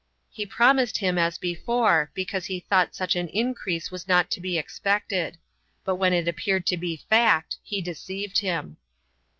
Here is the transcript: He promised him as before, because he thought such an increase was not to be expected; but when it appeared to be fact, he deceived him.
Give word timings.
He 0.31 0.47
promised 0.47 0.97
him 0.97 1.19
as 1.19 1.37
before, 1.37 2.09
because 2.15 2.47
he 2.47 2.59
thought 2.59 2.95
such 2.95 3.15
an 3.15 3.27
increase 3.27 3.91
was 3.91 4.07
not 4.07 4.31
to 4.31 4.41
be 4.41 4.57
expected; 4.57 5.37
but 5.85 5.97
when 5.97 6.11
it 6.11 6.27
appeared 6.27 6.65
to 6.65 6.75
be 6.77 7.03
fact, 7.07 7.57
he 7.61 7.83
deceived 7.83 8.39
him. 8.39 8.77